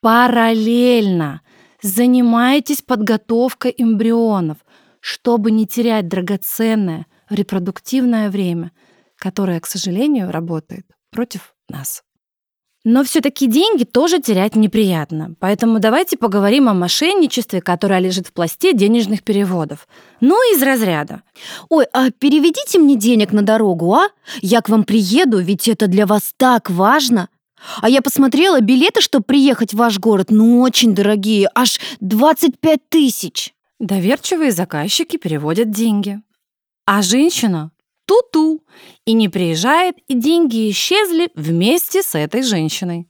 Параллельно 0.00 1.40
занимайтесь 1.82 2.82
подготовкой 2.82 3.74
эмбрионов, 3.76 4.58
чтобы 5.00 5.50
не 5.50 5.66
терять 5.66 6.08
драгоценное, 6.08 7.06
репродуктивное 7.34 8.30
время, 8.30 8.72
которое, 9.16 9.60
к 9.60 9.66
сожалению, 9.66 10.30
работает 10.30 10.86
против 11.10 11.54
нас. 11.68 12.02
Но 12.86 13.02
все-таки 13.02 13.46
деньги 13.46 13.84
тоже 13.84 14.20
терять 14.20 14.56
неприятно. 14.56 15.34
Поэтому 15.40 15.78
давайте 15.78 16.18
поговорим 16.18 16.68
о 16.68 16.74
мошенничестве, 16.74 17.62
которое 17.62 17.98
лежит 17.98 18.26
в 18.26 18.32
пласте 18.34 18.74
денежных 18.74 19.22
переводов. 19.22 19.88
Ну, 20.20 20.36
из 20.54 20.62
разряда. 20.62 21.22
Ой, 21.70 21.86
а 21.94 22.10
переведите 22.10 22.78
мне 22.78 22.96
денег 22.96 23.32
на 23.32 23.40
дорогу, 23.40 23.94
а? 23.94 24.08
Я 24.42 24.60
к 24.60 24.68
вам 24.68 24.84
приеду, 24.84 25.38
ведь 25.38 25.66
это 25.66 25.86
для 25.86 26.04
вас 26.06 26.34
так 26.36 26.68
важно. 26.68 27.30
А 27.80 27.88
я 27.88 28.02
посмотрела, 28.02 28.60
билеты, 28.60 29.00
чтобы 29.00 29.24
приехать 29.24 29.72
в 29.72 29.78
ваш 29.78 29.98
город, 29.98 30.26
ну, 30.28 30.60
очень 30.60 30.94
дорогие, 30.94 31.48
аж 31.54 31.80
25 32.00 32.88
тысяч. 32.90 33.54
Доверчивые 33.80 34.52
заказчики 34.52 35.16
переводят 35.16 35.70
деньги. 35.70 36.20
А 36.86 37.02
женщина 37.02 37.70
ту-ту 38.06 38.62
и 39.06 39.12
не 39.12 39.28
приезжает, 39.28 39.96
и 40.08 40.14
деньги 40.14 40.70
исчезли 40.70 41.30
вместе 41.34 42.02
с 42.02 42.14
этой 42.14 42.42
женщиной. 42.42 43.08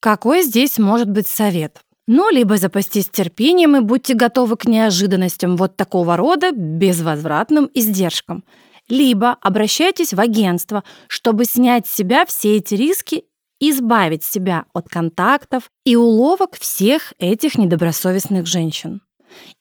Какой 0.00 0.42
здесь 0.42 0.78
может 0.78 1.10
быть 1.10 1.26
совет? 1.26 1.80
Ну, 2.06 2.30
либо 2.30 2.56
запастись 2.56 3.08
терпением 3.08 3.76
и 3.76 3.80
будьте 3.80 4.14
готовы 4.14 4.56
к 4.56 4.66
неожиданностям 4.66 5.56
вот 5.56 5.76
такого 5.76 6.16
рода 6.16 6.50
безвозвратным 6.52 7.70
издержкам. 7.74 8.44
Либо 8.88 9.36
обращайтесь 9.40 10.12
в 10.12 10.20
агентство, 10.20 10.82
чтобы 11.06 11.44
снять 11.44 11.86
с 11.86 11.94
себя 11.94 12.26
все 12.26 12.56
эти 12.56 12.74
риски 12.74 13.24
избавить 13.60 14.24
себя 14.24 14.64
от 14.74 14.88
контактов 14.88 15.70
и 15.84 15.94
уловок 15.94 16.56
всех 16.58 17.14
этих 17.18 17.56
недобросовестных 17.56 18.46
женщин. 18.46 19.02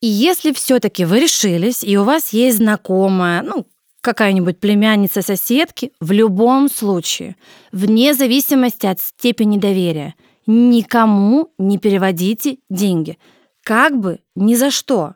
И 0.01 0.07
если 0.07 0.51
все-таки 0.51 1.05
вы 1.05 1.19
решились, 1.19 1.83
и 1.83 1.97
у 1.97 2.03
вас 2.03 2.33
есть 2.33 2.57
знакомая, 2.57 3.41
ну, 3.41 3.65
какая-нибудь 4.01 4.59
племянница 4.59 5.21
соседки, 5.21 5.91
в 5.99 6.11
любом 6.11 6.69
случае, 6.69 7.35
вне 7.71 8.13
зависимости 8.13 8.85
от 8.87 8.99
степени 8.99 9.57
доверия, 9.57 10.15
никому 10.47 11.53
не 11.57 11.77
переводите 11.77 12.57
деньги. 12.69 13.17
Как 13.63 13.97
бы 13.97 14.19
ни 14.35 14.55
за 14.55 14.71
что. 14.71 15.13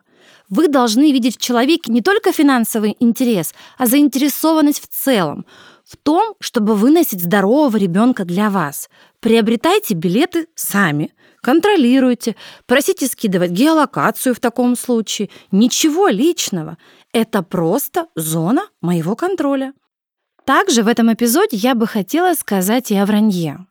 Вы 0.48 0.68
должны 0.68 1.10
видеть 1.10 1.36
в 1.36 1.40
человеке 1.40 1.90
не 1.90 2.00
только 2.00 2.32
финансовый 2.32 2.96
интерес, 3.00 3.52
а 3.76 3.86
заинтересованность 3.86 4.80
в 4.80 4.86
целом, 4.86 5.44
в 5.84 5.96
том, 5.96 6.34
чтобы 6.40 6.74
выносить 6.74 7.22
здорового 7.22 7.76
ребенка 7.76 8.24
для 8.24 8.50
вас. 8.50 8.88
Приобретайте 9.20 9.94
билеты 9.94 10.46
сами, 10.54 11.12
контролируйте, 11.46 12.34
просите 12.66 13.06
скидывать 13.06 13.52
геолокацию 13.52 14.34
в 14.34 14.40
таком 14.40 14.74
случае. 14.76 15.30
Ничего 15.52 16.08
личного. 16.08 16.76
Это 17.12 17.44
просто 17.44 18.08
зона 18.16 18.62
моего 18.80 19.14
контроля. 19.14 19.72
Также 20.44 20.82
в 20.82 20.88
этом 20.88 21.12
эпизоде 21.12 21.56
я 21.56 21.76
бы 21.76 21.86
хотела 21.86 22.34
сказать 22.34 22.90
и 22.90 22.96
о 22.96 23.06
вранье. 23.06 23.64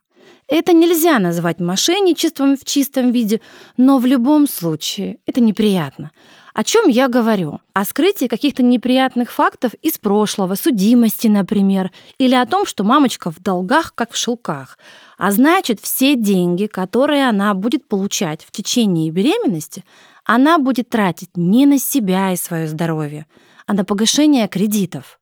Это 0.48 0.72
нельзя 0.72 1.18
назвать 1.18 1.60
мошенничеством 1.60 2.56
в 2.56 2.64
чистом 2.64 3.10
виде, 3.10 3.42
но 3.76 3.98
в 3.98 4.06
любом 4.06 4.48
случае 4.48 5.18
это 5.26 5.42
неприятно. 5.42 6.12
О 6.54 6.64
чем 6.64 6.88
я 6.88 7.08
говорю? 7.08 7.60
О 7.74 7.84
скрытии 7.84 8.26
каких-то 8.26 8.62
неприятных 8.62 9.30
фактов 9.30 9.72
из 9.82 9.98
прошлого, 9.98 10.54
судимости, 10.54 11.26
например, 11.26 11.90
или 12.16 12.34
о 12.34 12.46
том, 12.46 12.64
что 12.64 12.84
мамочка 12.84 13.30
в 13.30 13.42
долгах, 13.42 13.92
как 13.94 14.12
в 14.12 14.16
шелках. 14.16 14.78
А 15.16 15.30
значит, 15.30 15.80
все 15.80 16.14
деньги, 16.14 16.66
которые 16.66 17.28
она 17.28 17.54
будет 17.54 17.88
получать 17.88 18.44
в 18.44 18.50
течение 18.50 19.10
беременности, 19.10 19.84
она 20.24 20.58
будет 20.58 20.90
тратить 20.90 21.36
не 21.36 21.64
на 21.64 21.78
себя 21.78 22.32
и 22.32 22.36
свое 22.36 22.68
здоровье, 22.68 23.26
а 23.66 23.72
на 23.72 23.84
погашение 23.84 24.46
кредитов. 24.48 25.18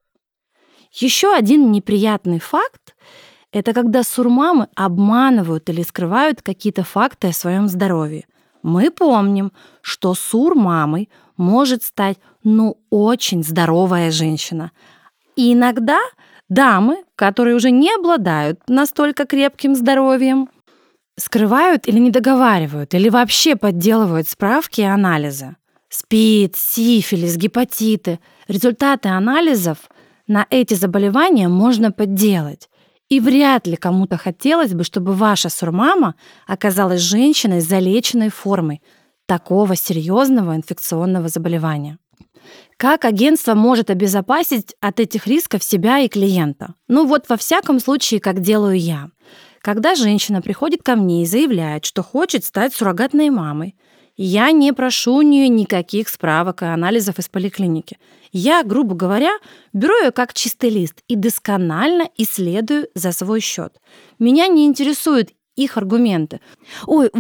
Еще 0.93 1.33
один 1.33 1.71
неприятный 1.71 2.41
факт– 2.41 2.95
это 3.53 3.73
когда 3.73 4.03
сурмамы 4.03 4.69
обманывают 4.75 5.69
или 5.71 5.83
скрывают 5.83 6.43
какие-то 6.43 6.83
факты 6.83 7.29
о 7.29 7.33
своем 7.33 7.69
здоровье. 7.69 8.27
Мы 8.63 8.91
помним, 8.91 9.53
что 9.81 10.15
сур 10.15 10.57
мамой 10.57 11.09
может 11.37 11.83
стать, 11.85 12.19
ну, 12.43 12.79
очень 12.91 13.45
здоровая 13.45 14.11
женщина. 14.11 14.73
И 15.37 15.53
иногда 15.53 16.01
дамы, 16.49 17.05
которые 17.17 17.57
уже 17.57 17.71
не 17.71 17.93
обладают 17.93 18.61
настолько 18.69 19.27
крепким 19.27 19.75
здоровьем, 19.75 20.49
скрывают 21.17 21.89
или 21.89 21.99
не 21.99 22.11
договаривают, 22.11 22.95
или 22.95 23.09
вообще 23.09 23.57
подделывают 23.57 24.29
справки 24.29 24.81
и 24.81 24.85
анализы. 24.85 25.57
СПИД, 25.89 26.57
сифилис, 26.57 27.37
гепатиты. 27.37 28.19
Результаты 28.49 29.09
анализов 29.09 29.79
на 30.27 30.47
эти 30.51 30.75
заболевания 30.75 31.49
можно 31.49 31.93
подделать. 31.93 32.69
И 33.09 33.21
вряд 33.21 33.67
ли 33.67 33.77
кому-то 33.77 34.17
хотелось 34.17 34.73
бы, 34.73 34.83
чтобы 34.83 35.13
ваша 35.13 35.51
сурмама 35.51 36.17
оказалась 36.47 37.01
женщиной 37.01 37.61
с 37.61 37.69
залеченной 37.69 38.31
формой 38.31 38.83
такого 39.27 39.77
серьезного 39.77 40.57
инфекционного 40.57 41.29
заболевания. 41.29 41.99
Как 42.77 43.05
агентство 43.05 43.55
может 43.55 43.91
обезопасить 43.91 44.75
от 44.81 45.01
этих 45.01 45.27
рисков 45.27 45.63
себя 45.63 46.01
и 46.01 46.09
клиента? 46.09 46.75
Ну 46.89 47.07
вот 47.07 47.29
во 47.29 47.37
всяком 47.37 47.79
случае, 47.79 48.21
как 48.21 48.41
делаю 48.41 48.79
я. 48.79 49.11
Когда 49.61 49.95
женщина 49.95 50.43
приходит 50.43 50.83
ко 50.83 50.97
мне 50.97 51.23
и 51.23 51.27
заявляет, 51.27 51.85
что 51.85 52.03
хочет 52.03 52.45
стать 52.45 52.75
суррогатной 52.75 53.31
мамой, 53.31 53.77
я 54.17 54.53
не 54.53 54.73
прошу 54.73 55.15
у 55.15 55.23
нее 55.23 55.49
никаких 55.49 56.09
справок 56.09 56.63
и 56.63 56.67
анализов 56.67 57.19
из 57.19 57.29
поликлиники. 57.29 57.99
Я, 58.31 58.63
грубо 58.63 58.95
говоря, 58.95 59.33
беру 59.73 59.95
ее 60.03 60.13
как 60.13 60.35
чистый 60.35 60.71
лист 60.71 61.03
и 61.09 61.17
досконально 61.17 62.09
исследую 62.17 62.89
за 62.95 63.13
свой 63.13 63.41
счет. 63.41 63.81
Меня 64.19 64.47
не 64.47 64.67
интересуют 64.67 65.31
их 65.57 65.77
аргументы. 65.77 66.41
Ой, 66.87 67.11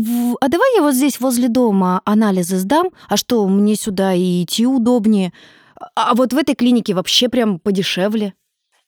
а 0.40 0.48
давай 0.48 0.76
я 0.76 0.82
вот 0.82 0.94
здесь 0.94 1.20
возле 1.20 1.48
дома 1.48 2.02
анализы 2.04 2.58
сдам, 2.58 2.90
а 3.08 3.16
что, 3.16 3.46
мне 3.48 3.76
сюда 3.76 4.14
и 4.14 4.42
идти 4.42 4.66
удобнее. 4.66 5.32
А 5.76 6.10
а 6.10 6.14
вот 6.14 6.32
в 6.32 6.36
этой 6.36 6.54
клинике 6.54 6.94
вообще 6.94 7.28
прям 7.28 7.58
подешевле. 7.58 8.34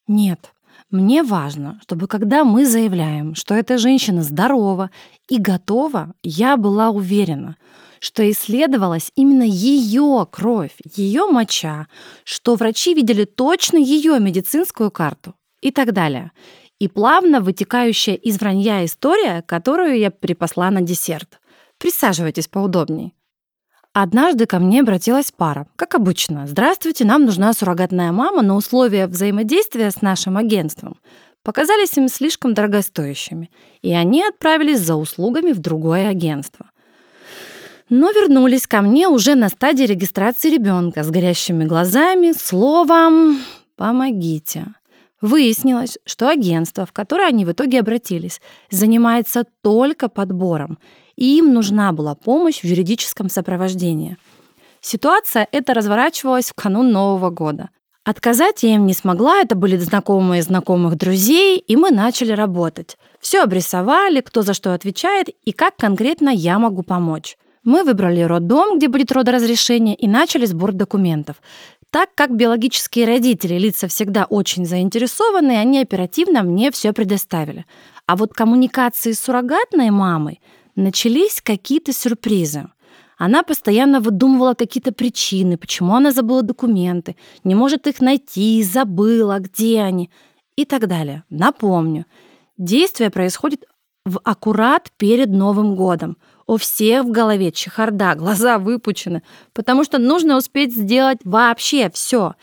Нет, 0.06 0.52
мне 0.90 1.22
важно, 1.22 1.80
чтобы 1.82 2.06
когда 2.06 2.44
мы 2.44 2.64
заявляем, 2.64 3.34
что 3.34 3.54
эта 3.54 3.76
женщина 3.76 4.22
здорова 4.22 4.90
и 5.28 5.38
готова, 5.38 6.14
я 6.22 6.56
была 6.56 6.90
уверена, 6.90 7.56
что 7.98 8.28
исследовалась 8.30 9.10
именно 9.16 9.42
ее 9.42 10.26
кровь, 10.30 10.76
ее 10.94 11.26
моча, 11.26 11.88
что 12.24 12.54
врачи 12.54 12.94
видели 12.94 13.24
точно 13.24 13.78
ее 13.78 14.20
медицинскую 14.20 14.92
карту 14.92 15.34
и 15.60 15.72
так 15.72 15.92
далее. 15.92 16.30
И 16.78 16.88
плавно 16.88 17.40
вытекающая 17.40 18.14
из 18.14 18.38
вранья 18.38 18.84
история, 18.84 19.42
которую 19.42 19.98
я 19.98 20.10
припасла 20.10 20.70
на 20.70 20.82
десерт. 20.82 21.40
Присаживайтесь 21.78 22.48
поудобней. 22.48 23.14
Однажды 23.98 24.44
ко 24.44 24.58
мне 24.58 24.80
обратилась 24.80 25.32
пара. 25.32 25.66
Как 25.74 25.94
обычно, 25.94 26.46
здравствуйте, 26.46 27.06
нам 27.06 27.24
нужна 27.24 27.54
суррогатная 27.54 28.12
мама, 28.12 28.42
но 28.42 28.56
условия 28.56 29.06
взаимодействия 29.06 29.90
с 29.90 30.02
нашим 30.02 30.36
агентством 30.36 30.98
показались 31.42 31.96
им 31.96 32.08
слишком 32.08 32.52
дорогостоящими, 32.52 33.50
и 33.80 33.94
они 33.94 34.22
отправились 34.22 34.80
за 34.80 34.96
услугами 34.96 35.52
в 35.52 35.60
другое 35.60 36.08
агентство. 36.08 36.70
Но 37.88 38.10
вернулись 38.10 38.66
ко 38.66 38.82
мне 38.82 39.08
уже 39.08 39.34
на 39.34 39.48
стадии 39.48 39.84
регистрации 39.84 40.50
ребенка 40.50 41.02
с 41.04 41.10
горящими 41.10 41.64
глазами, 41.64 42.32
словом 42.32 43.38
«помогите». 43.76 44.66
Выяснилось, 45.20 45.98
что 46.04 46.28
агентство, 46.28 46.84
в 46.84 46.92
которое 46.92 47.28
они 47.28 47.44
в 47.44 47.52
итоге 47.52 47.80
обратились, 47.80 48.40
занимается 48.70 49.44
только 49.62 50.08
подбором, 50.08 50.78
и 51.16 51.38
им 51.38 51.54
нужна 51.54 51.92
была 51.92 52.14
помощь 52.14 52.60
в 52.60 52.64
юридическом 52.64 53.30
сопровождении. 53.30 54.18
Ситуация 54.80 55.48
эта 55.52 55.72
разворачивалась 55.72 56.50
в 56.50 56.54
канун 56.54 56.92
Нового 56.92 57.30
года. 57.30 57.70
Отказать 58.04 58.62
я 58.62 58.74
им 58.76 58.86
не 58.86 58.92
смогла, 58.92 59.40
это 59.40 59.56
были 59.56 59.76
знакомые 59.78 60.42
знакомых 60.42 60.96
друзей, 60.96 61.58
и 61.58 61.74
мы 61.74 61.90
начали 61.90 62.30
работать. 62.30 62.96
Все 63.18 63.42
обрисовали, 63.42 64.20
кто 64.20 64.42
за 64.42 64.54
что 64.54 64.74
отвечает 64.74 65.28
и 65.44 65.50
как 65.50 65.76
конкретно 65.76 66.28
я 66.28 66.60
могу 66.60 66.82
помочь. 66.82 67.36
Мы 67.64 67.82
выбрали 67.82 68.20
роддом, 68.20 68.78
где 68.78 68.86
будет 68.86 69.10
родоразрешение, 69.10 69.96
и 69.96 70.06
начали 70.06 70.46
сбор 70.46 70.70
документов. 70.70 71.42
Так 71.90 72.14
как 72.14 72.36
биологические 72.36 73.06
родители, 73.06 73.58
лица 73.58 73.88
всегда 73.88 74.24
очень 74.24 74.66
заинтересованы, 74.66 75.52
они 75.52 75.80
оперативно 75.80 76.42
мне 76.42 76.70
все 76.70 76.92
предоставили. 76.92 77.64
А 78.06 78.16
вот 78.16 78.34
коммуникации 78.34 79.12
с 79.12 79.20
суррогатной 79.20 79.90
мамой 79.90 80.40
начались 80.74 81.40
какие-то 81.40 81.92
сюрпризы. 81.92 82.68
Она 83.18 83.42
постоянно 83.42 84.00
выдумывала 84.00 84.54
какие-то 84.54 84.92
причины, 84.92 85.56
почему 85.56 85.94
она 85.94 86.12
забыла 86.12 86.42
документы, 86.42 87.16
не 87.44 87.54
может 87.54 87.86
их 87.86 88.00
найти, 88.00 88.62
забыла, 88.62 89.38
где 89.38 89.80
они 89.80 90.10
и 90.56 90.66
так 90.66 90.86
далее. 90.86 91.24
Напомню, 91.30 92.04
действие 92.58 93.10
происходит 93.10 93.64
в 94.04 94.20
аккурат 94.22 94.90
перед 94.98 95.30
Новым 95.30 95.76
годом. 95.76 96.18
У 96.46 96.58
всех 96.58 97.04
в 97.04 97.10
голове 97.10 97.50
чехарда, 97.50 98.14
глаза 98.14 98.58
выпучены, 98.58 99.22
потому 99.52 99.82
что 99.82 99.98
нужно 99.98 100.36
успеть 100.36 100.74
сделать 100.74 101.18
вообще 101.24 101.90
все. 101.92 102.34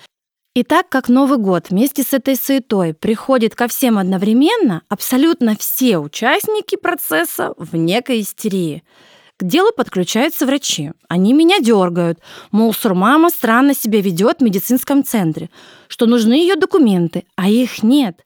И 0.56 0.64
так 0.64 0.90
как 0.90 1.10
Новый 1.10 1.40
год 1.40 1.70
вместе 1.70 2.04
с 2.04 2.14
этой 2.14 2.36
суетой 2.36 2.94
приходит 2.94 3.56
ко 3.56 3.68
всем 3.68 3.98
одновременно, 3.98 4.84
абсолютно 4.88 5.56
все 5.58 5.98
участники 5.98 6.76
процесса 6.76 7.54
в 7.58 7.76
некой 7.76 8.22
истерии. 8.22 8.84
К 9.38 9.46
делу 9.46 9.72
подключаются 9.76 10.46
врачи. 10.46 10.92
Они 11.08 11.34
меня 11.34 11.60
дергают. 11.60 12.20
Мол, 12.52 12.72
сурмама 12.72 13.32
странно 13.32 13.74
себя 13.74 14.00
ведет 14.00 14.40
в 14.40 14.44
медицинском 14.44 15.04
центре, 15.04 15.50
что 15.88 16.06
нужны 16.06 16.34
ее 16.34 16.56
документы, 16.56 17.26
а 17.36 17.50
их 17.50 17.82
нет. 17.82 18.22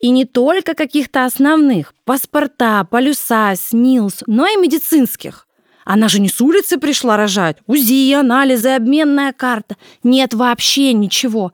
И 0.00 0.10
не 0.10 0.24
только 0.24 0.74
каких-то 0.74 1.24
основных– 1.24 1.94
паспорта, 2.04 2.84
полюса, 2.84 3.54
СНИЛС, 3.54 4.24
но 4.26 4.46
и 4.46 4.56
медицинских. 4.56 5.46
Она 5.84 6.08
же 6.08 6.20
не 6.20 6.28
с 6.28 6.40
улицы 6.40 6.78
пришла 6.78 7.16
рожать. 7.16 7.58
УЗИ, 7.66 8.14
анализы, 8.14 8.70
обменная 8.70 9.32
карта. 9.32 9.76
Нет 10.02 10.34
вообще 10.34 10.92
ничего. 10.92 11.52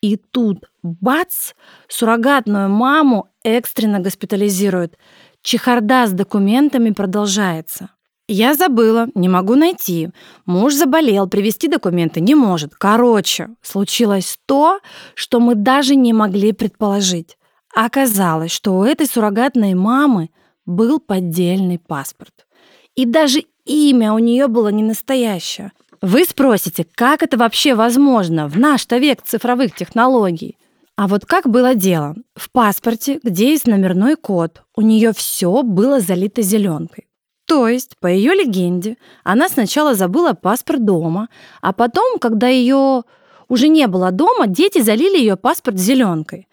И 0.00 0.16
тут, 0.16 0.64
бац, 0.82 1.52
суррогатную 1.88 2.68
маму 2.68 3.28
экстренно 3.44 4.00
госпитализируют. 4.00 4.96
Чехарда 5.42 6.06
с 6.06 6.12
документами 6.12 6.90
продолжается. 6.90 7.90
Я 8.28 8.54
забыла, 8.54 9.08
не 9.14 9.28
могу 9.28 9.56
найти. 9.56 10.10
Муж 10.46 10.74
заболел, 10.74 11.28
привезти 11.28 11.68
документы 11.68 12.20
не 12.20 12.34
может. 12.34 12.74
Короче, 12.74 13.48
случилось 13.62 14.38
то, 14.46 14.78
что 15.14 15.40
мы 15.40 15.56
даже 15.56 15.96
не 15.96 16.12
могли 16.12 16.52
предположить. 16.52 17.36
Оказалось, 17.74 18.52
что 18.52 18.78
у 18.78 18.84
этой 18.84 19.06
суррогатной 19.06 19.74
мамы 19.74 20.30
был 20.66 21.00
поддельный 21.00 21.78
паспорт. 21.78 22.46
И 22.94 23.06
даже 23.06 23.44
имя 23.64 24.12
у 24.12 24.18
нее 24.18 24.48
было 24.48 24.68
не 24.68 24.82
настоящее. 24.82 25.72
Вы 26.02 26.24
спросите, 26.24 26.86
как 26.94 27.22
это 27.22 27.36
вообще 27.36 27.74
возможно 27.74 28.48
в 28.48 28.58
наш-то 28.58 28.98
век 28.98 29.22
цифровых 29.22 29.74
технологий? 29.74 30.58
А 30.96 31.08
вот 31.08 31.24
как 31.24 31.48
было 31.48 31.74
дело? 31.74 32.16
В 32.34 32.50
паспорте, 32.50 33.18
где 33.22 33.50
есть 33.50 33.66
номерной 33.66 34.16
код, 34.16 34.62
у 34.76 34.82
нее 34.82 35.12
все 35.12 35.62
было 35.62 36.00
залито 36.00 36.42
зеленкой. 36.42 37.06
То 37.46 37.68
есть, 37.68 37.96
по 37.98 38.06
ее 38.06 38.34
легенде, 38.34 38.96
она 39.24 39.48
сначала 39.48 39.94
забыла 39.94 40.32
паспорт 40.32 40.84
дома, 40.84 41.28
а 41.60 41.72
потом, 41.72 42.18
когда 42.18 42.48
ее 42.48 43.02
уже 43.48 43.68
не 43.68 43.86
было 43.86 44.10
дома, 44.10 44.46
дети 44.46 44.80
залили 44.80 45.18
ее 45.18 45.36
паспорт 45.36 45.78
зеленкой. 45.78 46.48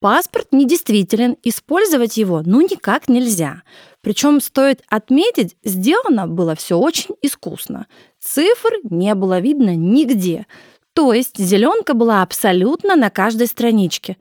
Паспорт 0.00 0.48
недействителен, 0.50 1.36
использовать 1.42 2.16
его 2.16 2.42
ну 2.44 2.62
никак 2.62 3.08
нельзя. 3.08 3.62
Причем 4.00 4.40
стоит 4.40 4.82
отметить, 4.88 5.56
сделано 5.62 6.26
было 6.26 6.54
все 6.54 6.78
очень 6.78 7.14
искусно. 7.20 7.86
Цифр 8.18 8.70
не 8.84 9.14
было 9.14 9.40
видно 9.40 9.76
нигде. 9.76 10.46
То 10.94 11.12
есть 11.12 11.38
зеленка 11.38 11.92
была 11.92 12.22
абсолютно 12.22 12.96
на 12.96 13.10
каждой 13.10 13.46
страничке. 13.46 14.16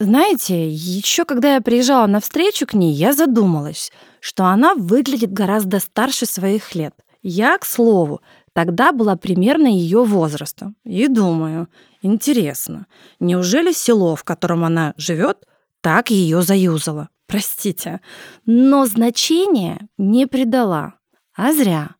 Знаете, 0.00 0.68
еще 0.70 1.26
когда 1.26 1.54
я 1.54 1.60
приезжала 1.60 2.06
на 2.06 2.20
встречу 2.20 2.66
к 2.66 2.72
ней, 2.72 2.92
я 2.92 3.12
задумалась, 3.12 3.92
что 4.20 4.46
она 4.46 4.74
выглядит 4.74 5.32
гораздо 5.32 5.80
старше 5.80 6.24
своих 6.24 6.74
лет. 6.74 6.94
Я, 7.22 7.58
к 7.58 7.66
слову, 7.66 8.22
тогда 8.54 8.92
была 8.92 9.16
примерно 9.16 9.66
ее 9.66 10.04
возраста. 10.04 10.72
И 10.84 11.08
думаю, 11.08 11.68
интересно, 12.00 12.86
неужели 13.20 13.72
село, 13.72 14.16
в 14.16 14.24
котором 14.24 14.64
она 14.64 14.94
живет, 14.96 15.44
так 15.82 16.10
ее 16.10 16.40
заюзало? 16.40 17.10
Простите, 17.26 18.00
но 18.46 18.86
значения 18.86 19.88
не 19.98 20.26
придала. 20.26 20.94
А 21.36 21.52
зря. 21.52 21.96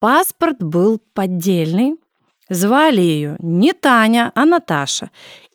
Паспорт 0.00 0.62
был 0.62 1.00
поддельный. 1.12 1.96
Звали 2.48 3.00
ее 3.00 3.36
не 3.38 3.72
Таня, 3.72 4.32
а 4.34 4.44
Наташа. 4.44 5.10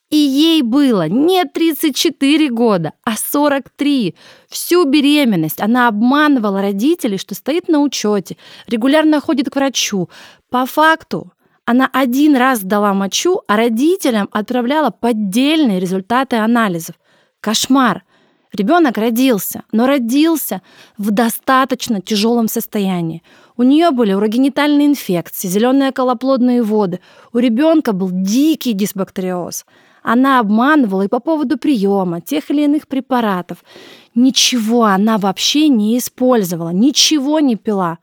И 0.09 0.17
ей 0.17 0.63
было 0.63 1.07
не 1.07 1.45
34 1.45 2.49
года, 2.49 2.93
а 3.03 3.15
43. 3.15 4.15
Всю 4.47 4.85
беременность 4.85 5.61
она 5.61 5.87
обманывала 5.87 6.61
родителей, 6.61 7.19
что 7.19 7.35
стоит 7.35 7.67
на 7.67 7.79
учете, 7.79 8.35
регулярно 8.67 9.21
ходит 9.21 9.49
к 9.51 9.55
врачу. 9.55 10.09
По 10.49 10.65
факту 10.65 11.31
Она 11.65 11.87
один 11.93 12.35
раз 12.35 12.61
сдала 12.61 12.95
мочу, 12.95 13.41
а 13.47 13.55
родителям 13.55 14.27
отправляла 14.31 14.89
поддельные 14.89 15.79
результаты 15.79 16.37
анализов. 16.37 16.95
Кошмар. 17.41 18.03
Ребенок 18.51 18.97
родился, 18.97 19.61
но 19.71 19.85
родился 19.85 20.63
в 20.97 21.11
достаточно 21.11 22.01
тяжелом 22.01 22.47
состоянии. 22.47 23.21
У 23.55 23.61
нее 23.61 23.91
были 23.91 24.13
урогенитальные 24.13 24.87
инфекции, 24.87 25.47
зеленые 25.47 25.91
колоплодные 25.91 26.63
воды. 26.63 26.99
У 27.33 27.37
ребенка 27.37 27.93
был 27.93 28.09
дикий 28.11 28.73
дисбактериоз. 28.73 29.65
Она 30.03 30.39
обманывала 30.39 31.03
и 31.03 31.07
по 31.07 31.19
поводу 31.19 31.57
приема 31.57 32.21
тех 32.21 32.49
или 32.51 32.63
иных 32.63 32.87
препаратов. 32.87 33.63
Ничего 34.15 34.85
она 34.85 35.17
вообще 35.17 35.67
не 35.67 35.97
использовала, 35.97 36.69
ничего 36.69 37.39
не 37.39 37.55
пила. 37.55 37.99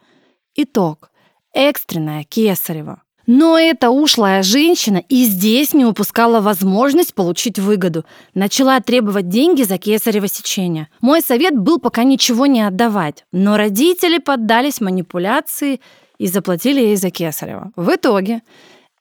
Итог. 0.55 1.11
Экстренная 1.53 2.25
кесарева. 2.25 3.03
Но 3.27 3.59
эта 3.59 3.91
ушлая 3.91 4.43
женщина 4.45 5.03
и 5.09 5.25
здесь 5.25 5.75
не 5.75 5.85
упускала 5.85 6.41
возможность 6.41 7.13
получить 7.13 7.59
выгоду. 7.59 8.05
Начала 8.35 8.79
требовать 8.81 9.29
деньги 9.29 9.65
за 9.65 9.79
кесарево 9.79 10.29
сечение. 10.29 10.89
Мой 11.01 11.21
совет 11.23 11.57
был 11.59 11.81
пока 11.81 12.05
ничего 12.05 12.47
не 12.47 12.63
отдавать. 12.63 13.25
Но 13.33 13.57
родители 13.57 14.19
поддались 14.19 14.81
манипуляции 14.81 15.81
и 16.19 16.29
заплатили 16.29 16.81
ей 16.81 16.97
за 16.97 17.11
кесарево. 17.11 17.73
В 17.75 17.95
итоге 17.95 18.43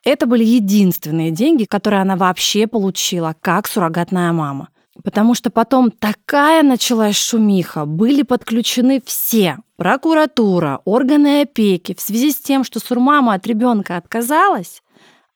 это 0.06 0.28
были 0.28 0.44
единственные 0.44 1.32
деньги, 1.32 1.66
которые 1.66 2.02
она 2.02 2.16
вообще 2.16 2.68
получила, 2.68 3.36
как 3.42 3.68
суррогатная 3.68 4.32
мама. 4.32 4.70
Потому 5.04 5.34
что 5.34 5.50
потом 5.50 5.92
такая 5.92 6.64
началась 6.64 7.18
шумиха, 7.18 7.86
были 7.86 8.22
подключены 8.22 9.02
все. 9.06 9.58
Прокуратура, 9.76 10.80
органы 10.86 11.42
опеки 11.42 11.94
в 11.94 12.00
связи 12.00 12.32
с 12.32 12.38
тем, 12.38 12.64
что 12.64 12.80
сурмама 12.80 13.34
от 13.34 13.46
ребенка 13.46 13.98
отказалась, 13.98 14.82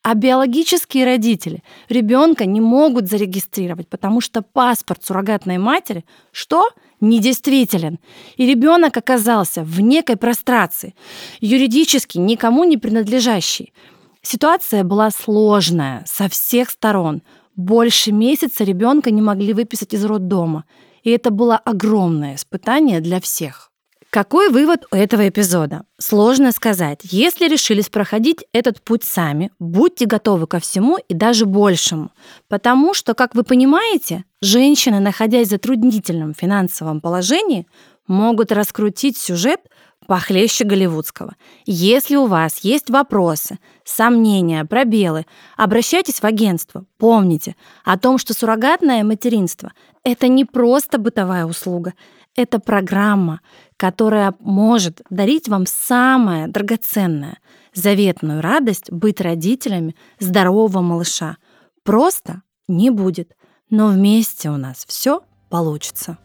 а 0.02 0.14
биологические 0.14 1.04
родители 1.04 1.62
ребенка 1.90 2.46
не 2.46 2.62
могут 2.62 3.10
зарегистрировать, 3.10 3.90
потому 3.90 4.22
что 4.22 4.42
паспорт 4.42 5.04
суррогатной 5.04 5.58
матери 5.58 6.06
что? 6.32 6.70
Недействителен. 7.02 8.00
И 8.38 8.46
ребенок 8.46 8.96
оказался 8.96 9.64
в 9.64 9.82
некой 9.82 10.16
прострации, 10.16 10.96
юридически 11.42 12.18
никому 12.18 12.64
не 12.64 12.78
принадлежащий. 12.78 13.74
Ситуация 14.22 14.84
была 14.84 15.12
сложная 15.12 16.04
со 16.06 16.28
всех 16.30 16.70
сторон. 16.70 17.22
Больше 17.56 18.12
месяца 18.12 18.64
ребенка 18.64 19.12
не 19.12 19.22
могли 19.22 19.54
выписать 19.54 19.94
из 19.94 20.04
роддома. 20.06 20.66
И 21.04 21.12
это 21.12 21.32
было 21.32 21.58
огромное 21.58 22.36
испытание 22.36 23.00
для 23.00 23.22
всех. 23.22 23.70
Какой 24.10 24.50
вывод 24.50 24.86
у 24.92 24.96
этого 24.96 25.30
эпизода? 25.30 25.84
Сложно 26.00 26.52
сказать. 26.52 27.02
Если 27.04 27.48
решились 27.48 27.90
проходить 27.90 28.44
этот 28.54 28.82
путь 28.82 29.04
сами, 29.04 29.52
будьте 29.60 30.08
готовы 30.08 30.48
ко 30.48 30.60
всему 30.60 30.98
и 30.98 31.14
даже 31.14 31.46
большему. 31.46 32.12
Потому 32.48 32.96
что, 32.96 33.14
как 33.14 33.36
вы 33.36 33.44
понимаете, 33.44 34.26
женщины, 34.42 35.00
находясь 35.00 35.48
в 35.48 35.52
затруднительном 35.52 36.34
финансовом 36.34 37.02
положении, 37.02 37.68
могут 38.08 38.52
раскрутить 38.52 39.16
сюжет 39.16 39.60
похлеще 40.10 40.64
голливудского. 40.64 41.36
Если 41.68 42.16
у 42.16 42.26
вас 42.26 42.62
есть 42.64 42.90
вопросы, 42.90 43.60
сомнения, 43.86 44.66
пробелы, 44.66 45.28
обращайтесь 45.56 46.20
в 46.20 46.24
агентство. 46.24 46.86
Помните 46.98 47.56
о 47.84 47.96
том, 47.96 48.18
что 48.18 48.34
суррогатное 48.34 49.04
материнство– 49.04 49.72
это 50.04 50.28
не 50.28 50.46
просто 50.46 50.98
бытовая 50.98 51.46
услуга, 51.46 51.94
это 52.36 52.58
программа, 52.58 53.42
которая 53.78 54.34
может 54.40 55.04
дарить 55.12 55.48
вам 55.48 55.68
самое 55.68 56.48
драгоценное– 56.48 57.38
заветную 57.76 58.42
радость 58.42 58.92
быть 58.92 59.22
родителями 59.22 59.96
здорового 60.18 60.82
малыша. 60.82 61.38
Просто 61.84 62.42
не 62.68 62.90
будет, 62.90 63.36
но 63.70 63.90
вместе 63.90 64.50
у 64.50 64.58
нас 64.58 64.86
все 64.88 65.22
получится. 65.50 66.18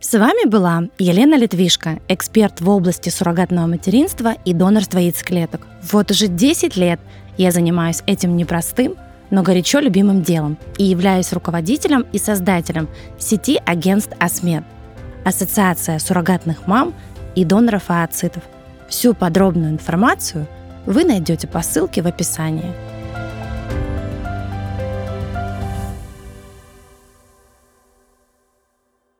С 0.00 0.16
вами 0.16 0.48
была 0.48 0.84
Елена 0.98 1.34
Литвишко, 1.34 1.98
эксперт 2.08 2.60
в 2.60 2.70
области 2.70 3.08
суррогатного 3.08 3.66
материнства 3.66 4.34
и 4.44 4.52
донорства 4.52 4.98
яйцеклеток. 4.98 5.66
Вот 5.90 6.10
уже 6.10 6.28
10 6.28 6.76
лет 6.76 7.00
я 7.36 7.50
занимаюсь 7.50 8.02
этим 8.06 8.36
непростым, 8.36 8.94
но 9.30 9.42
горячо 9.42 9.80
любимым 9.80 10.22
делом 10.22 10.56
и 10.78 10.84
являюсь 10.84 11.32
руководителем 11.32 12.06
и 12.12 12.18
создателем 12.18 12.88
сети 13.18 13.60
агентств 13.66 14.12
АСМЕД– 14.20 14.64
Ассоциация 15.24 15.98
суррогатных 15.98 16.66
мам 16.66 16.94
и 17.34 17.44
доноров 17.44 17.90
ооцитов. 17.90 18.42
Всю 18.88 19.14
подробную 19.14 19.72
информацию 19.72 20.46
вы 20.86 21.04
найдете 21.04 21.46
по 21.46 21.60
ссылке 21.60 22.00
в 22.00 22.06
описании. 22.06 22.72